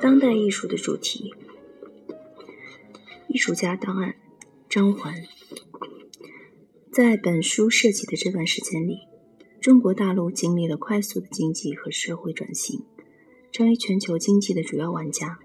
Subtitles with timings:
[0.00, 1.32] 当代艺术的主题，
[3.28, 4.16] 艺术家档案，
[4.68, 5.14] 张环。
[6.90, 8.98] 在本书涉及的这段时间里，
[9.60, 12.84] 中国大陆经历了快速的经济和社会转型，
[13.52, 15.38] 成为全球经济的主要玩家，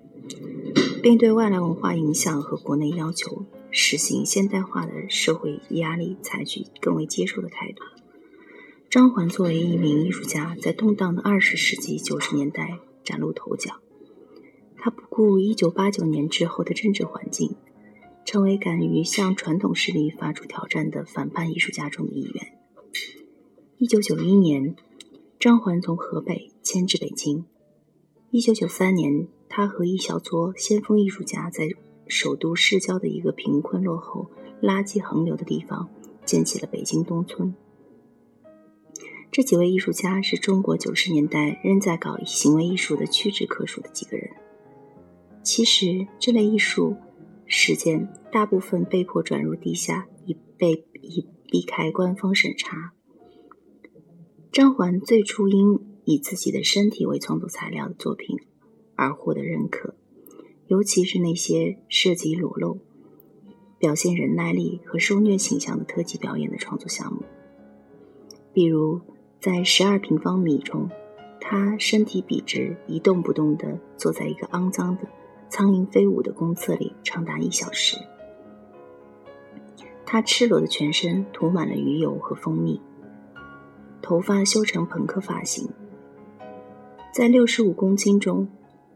[1.04, 7.84] 并对外来文化影响和国内要求实行现代化的社会压力采取更为接受的态度。
[8.90, 13.80] 张环作为一名艺术家，在动荡的二十世纪九十年代崭露头角。
[14.78, 17.56] 他不顾一九八九年之后的政治环境。
[18.26, 22.58] 成为敢于向传统势力发出挑战的反叛艺术家中的一员。
[23.78, 24.78] 一九九一年，
[25.38, 27.44] 张环从河北迁至北京。
[28.32, 31.68] 一九九三年，他和一小撮先锋艺术家在
[32.08, 34.32] 首都市郊的一个贫困落后、
[34.62, 35.90] 垃圾横流的地方
[36.24, 37.54] 建起了北京东村。
[39.34, 44.30] 这几位艺术家是中国九十年代仍在搞行为艺术的屈指可数的几个人。
[45.42, 46.96] 其实，这类艺术。
[47.46, 52.94] 时间大部分被迫转入地下，以被以避开官方审查。
[54.52, 58.38] 张环最初因以自己的身体为创作材料的作品
[58.96, 59.96] 而获得认可，
[60.68, 62.80] 尤其是那些涉及裸露、
[63.78, 67.24] 表现忍耐力和受虐倾向的特技表演的创作项目。
[68.52, 69.02] 比如
[69.44, 70.90] 在十二平方米中，
[71.42, 75.02] 他身体笔直一动不动地坐在一个肮脏的。
[75.50, 77.98] 苍蝇飞舞的公厕里长达一小时，
[80.06, 82.82] 他赤裸的全身涂满了鱼油和蜂蜜，
[84.02, 85.70] 头发修成朋克发型。
[87.14, 88.48] 在六十五公斤中，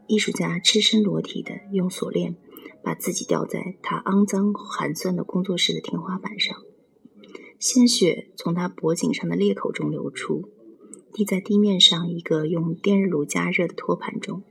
[0.06, 2.34] 艺术家赤身裸体的用锁链
[2.82, 6.56] 把自己吊在他肮脏寒酸的工作室的天花板上，
[7.58, 10.48] 鲜血从他脖颈上的裂口中流出，
[11.12, 14.42] 滴在地面上一个用电热炉加热的托盘中。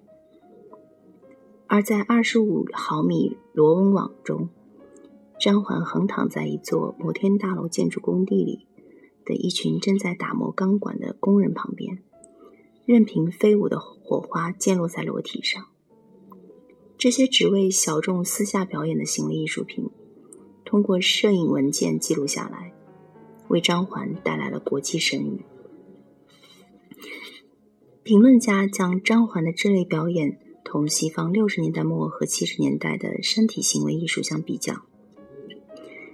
[1.68, 4.50] 而在二十五毫米螺纹网中，
[5.40, 8.66] 张环横躺在一座摩天大楼建筑工地里
[9.24, 12.00] 的一群正在打磨钢管的工人旁边，
[12.86, 15.66] 任凭飞舞的火花溅落在裸体上。
[16.98, 19.90] 这些只为小众私下表演的行为艺术品，
[20.66, 22.74] 通过摄影文件记录下来，
[23.50, 25.46] 为张环带来了国际声誉。
[28.04, 30.40] 评论家将张环的这类表演。
[30.70, 34.82] 同西方六十年代末和七十年代的身体行为艺术相比较，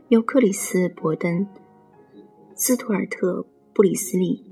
[0.10, 1.48] 由克里斯·伯登、
[2.56, 3.40] 斯图尔特·
[3.74, 4.44] 布里斯利、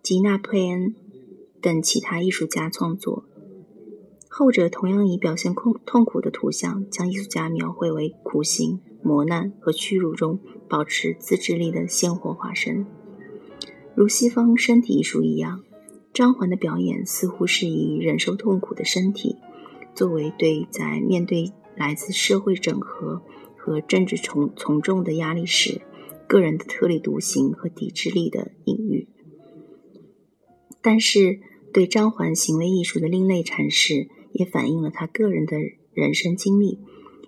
[0.00, 0.94] 吉娜·佩恩
[1.60, 3.24] 等其他艺术家创作。
[4.28, 12.86] 后者同样以表现痛痛苦的图像，将艺术家描绘为苦行、磨难和屈辱中保持自制力的鲜活化身，
[13.94, 15.62] 如西方身体艺术一样。
[16.12, 19.36] 张环的表演似乎是以忍受痛苦的身体
[19.94, 23.22] 作为对在面对来自社会整合
[23.54, 25.82] 和政治从从众的压力时
[26.26, 29.08] 个人的特立独行和抵制力的隐喻。
[30.80, 31.40] 但是，
[31.72, 35.58] 对张环行为艺术的另类阐释也反映了他个人的
[35.92, 36.78] 人生经历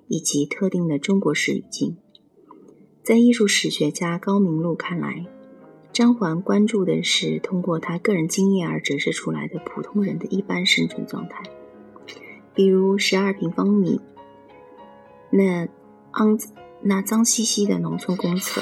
[0.07, 1.99] 以及特定的中国式语境。
[3.09, 5.25] 在艺术史学家高明路看来。
[5.95, 11.43] 张环关注的是通过他个人经验而折射出来的普通人的一般生存状态，
[12.55, 14.03] 比如十二平方米
[15.31, 15.67] 那
[16.13, 16.39] 肮
[16.83, 18.61] 那脏兮兮的农村公厕，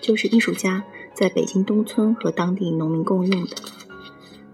[0.00, 0.84] 就是艺术家
[1.14, 3.56] 在北京东村和当地农民共用的。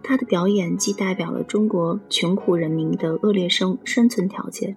[0.03, 4.77] 他的表演既代表了中国穷苦人民的恶劣生生存条件，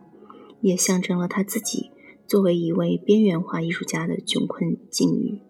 [0.62, 1.91] 也象征了他自己
[2.31, 5.42] 作为一位边缘化艺术家的窘困境遇。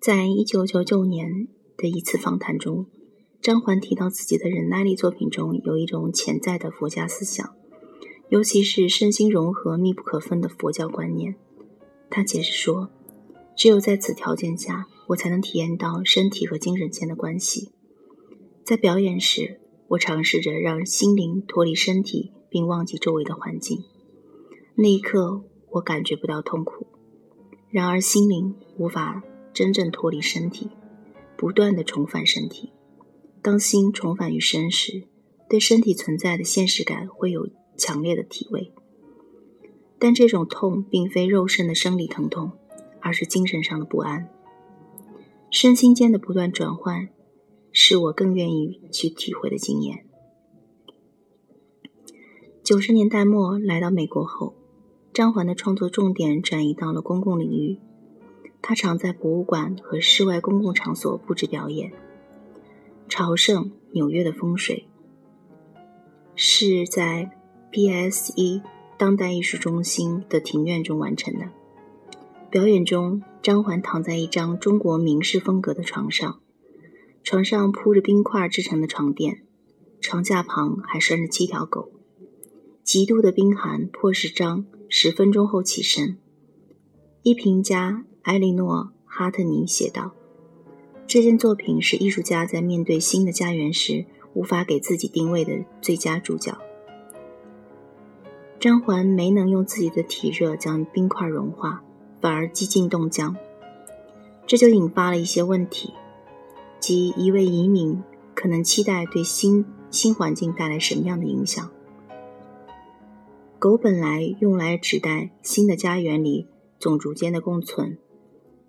[0.00, 2.86] 在一九九九年的一次访谈中，
[3.42, 7.54] 张环提到自己的忍耐力作品中有一种潜在的佛家思想，
[8.30, 11.34] 尤其是身心融合、密不可分的佛教观念。
[12.08, 12.88] 他解释说
[13.54, 17.68] ：“只有在此条件下，我才能体验到身体和精神间的关系。
[18.64, 23.84] 在表演时，我尝试着让心灵脱离身体，并忘记周围的环境。
[24.76, 26.86] 那一刻，我感觉不到痛苦。
[27.70, 29.22] 然而，心灵无法。”
[29.54, 30.68] 真正脱离身体，
[31.36, 32.72] 不断的重返身体。
[33.40, 35.04] 当心重返于身时，
[35.48, 38.72] 对身体存在的现实感会有强烈的体味。
[39.96, 42.50] 但这种痛并非肉身的生理疼痛，
[43.00, 44.28] 而是精神上的不安。
[45.52, 47.08] 身心间的不断转换，
[47.70, 50.04] 是我更愿意去体会的经验。
[52.64, 54.56] 九十年代末来到美国后，
[55.14, 57.78] 张环的创作重点转移到了公共领域。
[58.60, 61.92] 他常在博物馆和室外公共场所布置表演。
[63.08, 64.88] 朝圣纽约的风水，
[66.34, 67.30] 是在
[67.70, 68.62] P.S.E
[68.98, 71.50] 当代艺术中心的庭院中完成的。
[72.50, 76.40] 表演中，张环躺在一张中国明式风格的床上，
[77.22, 79.44] 床上铺着冰块制成的床垫，
[80.00, 81.92] 床架旁还拴着七条狗。
[82.82, 84.66] 极度的冰寒迫使张
[84.96, 86.18] 十分钟后起身。
[87.24, 88.76] 一评家埃莉诺·
[89.06, 90.12] 哈特尼写道
[91.04, 96.58] ：“这件作品是艺术家在面对新的家园时无法给自己定位的最佳注脚。”
[98.60, 101.82] 张环没能用自己的体热将冰块融化。
[102.20, 103.34] 反而几近冻僵，
[104.46, 105.92] 这就引发了一些问题，
[106.78, 108.00] 即一位移民
[108.32, 111.68] 可能期待对新新环境带来什么样的影响。
[113.64, 117.96] 狗本来用来指代新的家园里种族间的共存，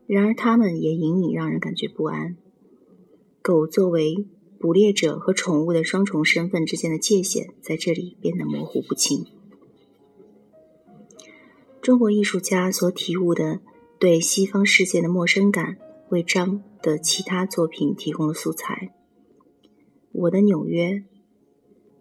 [0.08, 2.38] 然而它们也隐隐让人感觉不安。
[3.42, 4.26] 狗作为
[4.58, 9.26] 捕猎者和宠物的双重身份之间的界限，在这里变得模糊不清。
[11.82, 13.60] 中国艺术家所体悟的
[14.00, 15.76] 对西方世界的陌生感，
[16.08, 18.94] 为张的其他作品提供了素材。
[20.14, 21.04] 我的纽约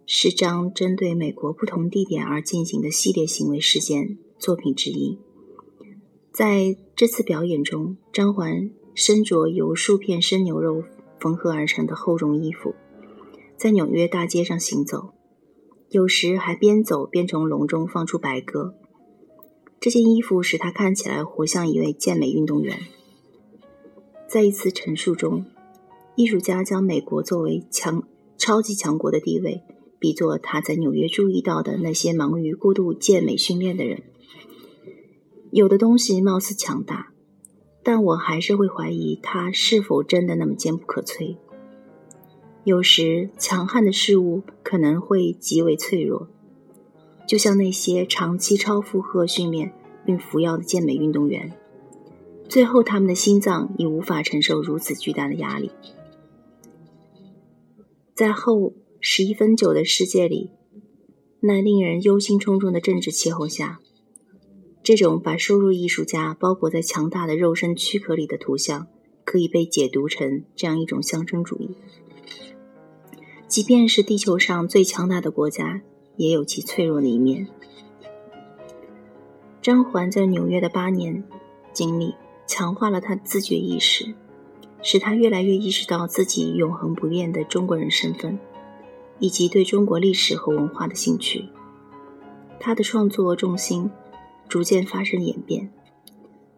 [0.05, 5.17] 是张针对美国不同地点而进行的系列行为事件作品之一。
[6.31, 10.83] 在这次表演中，张环身着由数片生牛肉
[11.19, 12.75] 缝合而成的厚重衣服，
[13.57, 15.13] 在纽约大街上行走，
[15.89, 18.75] 有时还边走边从笼中放出白鸽。
[19.79, 22.79] 这件衣服使他看起来活像一位健美运动员。
[24.27, 25.45] 在一次陈述中，
[26.15, 28.03] 艺术家将美国作为强
[28.37, 29.61] 超级强国的地位
[30.05, 34.03] 比作他在纽约注意到的那些忙于过度健美训练的人。
[35.49, 37.11] 有的东西貌似强大，
[37.81, 41.37] 但我还是会怀疑它是否真的那么坚不可摧。
[42.65, 46.27] 有时，强悍的事物可能会极为脆弱。
[47.27, 49.73] 就像那些长期超负荷训练
[50.05, 51.57] 并服药的健美运动员，
[52.47, 55.71] 最后他们的心脏已无法承受如此巨大的压力。
[58.13, 58.73] 在后
[59.07, 60.49] 十一分九的世界里，
[61.41, 63.79] 那令人忧心忡忡的政治气候下，
[64.81, 68.87] 这种把收入艺术家包裹在强大的肉身躯壳里的图像，
[69.23, 71.75] 可以被解读成这样一种象征主义。
[73.47, 75.83] 即便是地球上最强大的国家。
[76.17, 77.45] 也有其脆弱的一面。
[79.61, 81.25] 张环在纽约的八年
[81.73, 82.15] 经历，
[82.47, 84.15] 强化了他自觉意识，
[84.81, 88.39] 使他越来越意识到自己永恒不变的中国人身份，
[89.19, 91.45] 以及对中国历史和文化的兴趣。
[92.59, 93.89] 他的创作重心
[94.47, 95.71] 逐渐发生演变，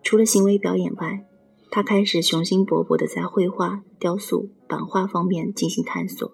[0.04, 1.26] 除了行为表演外，
[1.70, 6.32] 他开始雄心勃勃地在绘画、雕塑、版画方面进行探索。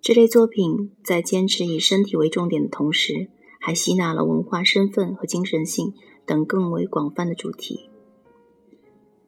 [0.00, 3.28] 这类作品在坚持以身体为重点的同时，
[3.60, 5.92] 还吸纳了文化身份和精神性
[6.24, 7.90] 等更为广泛的主题。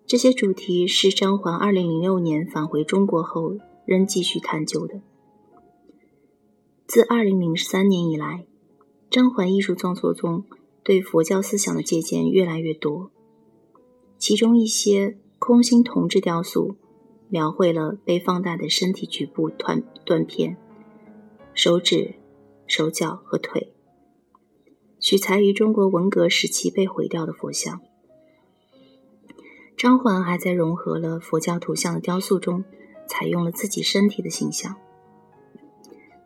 [0.06, 5.02] 这些主题是张环2006年返回中国后仍继续探究的。
[6.90, 8.48] 自2003年以来，
[9.08, 10.44] 张环艺术创作中
[10.82, 13.12] 对佛教思想的借鉴越来越多，
[14.18, 16.74] 其中一些空心铜制雕塑。
[17.28, 20.56] 描绘了被放大的身体局部断断片，
[21.54, 22.16] 手指、
[22.66, 23.72] 手脚和腿，
[24.98, 27.80] 取材于中国文革时期被毁掉的佛像。
[29.76, 32.64] 张环还在融合了佛教图像的雕塑中，
[33.06, 34.74] 采用了自己身体的形象。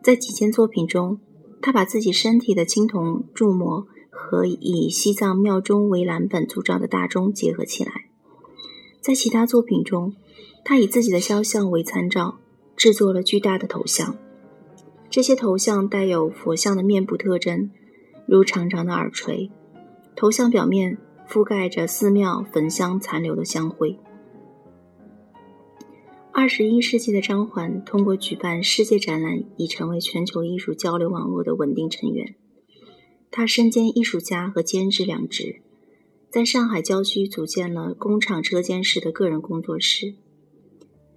[0.05, 1.19] 在几件作品中，
[1.63, 8.05] 他把自己身体的青铜铸模和以西藏庙钟为蓝本铸造的大钟结合起来。
[9.01, 10.13] 在其他作品中，
[10.63, 12.37] 他以自己的肖像为参照，
[12.75, 14.15] 制作了巨大的头像。
[15.09, 17.71] 这些头像带有佛像的面部特征，
[18.27, 19.49] 如长长的耳垂。
[20.15, 23.97] 头像表面覆盖着寺庙焚香残留的香灰。
[26.37, 32.35] 二十一世纪的张环通过举办世界展览，已成为全球艺术交流网络的稳定成员。
[33.31, 35.61] 他身兼艺术家和监制两职，
[36.29, 40.15] 在上海郊区组建了工厂车间式的个人工作室。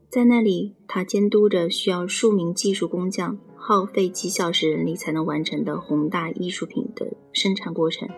[0.08, 8.08] 在那里，他监督着需要数名技术工匠耗费几小时人力才能完成的宏大艺术品的生产过程。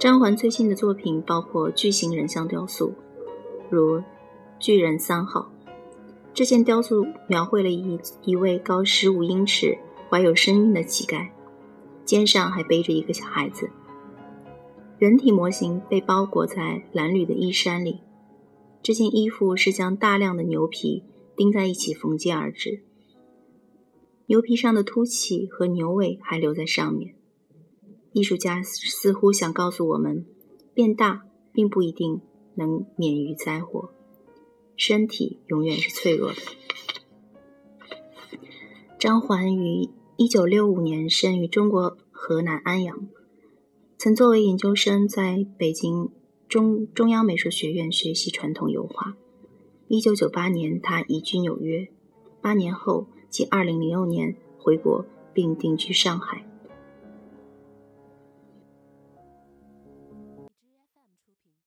[0.00, 2.94] 张环最近的作品包括巨型人像雕塑，
[3.68, 4.02] 如
[4.58, 5.52] 巨人三号。
[6.36, 9.78] 这件雕塑描绘了一一位高十五英尺、
[10.10, 11.30] 怀有身孕的乞丐，
[12.04, 13.70] 肩上还背着一个小孩子。
[14.98, 18.00] 人体模型被包裹在蓝缕的衣衫里。
[18.82, 22.82] 这件衣服是将大量的牛皮钉在一起缝接而至。
[24.26, 27.14] 牛皮上的凸起和牛尾还留在上面。
[28.12, 30.26] 艺术家似乎想告诉我们，
[30.74, 32.20] 变大并不一定
[32.56, 33.94] 能免于灾祸，
[34.76, 36.36] 身体永远是脆弱的。
[38.98, 43.08] 张环于一九六五年生于中国河南安阳，
[43.98, 46.10] 曾作为研究生在北京
[46.48, 49.16] 中中央美术学院学习传统油画。
[49.88, 51.88] 一九九八年，他移居纽约，
[52.40, 53.08] 八年后。
[53.28, 55.04] 即二零零六年回国
[55.34, 56.48] 并定居上海。